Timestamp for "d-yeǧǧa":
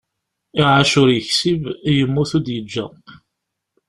2.45-2.85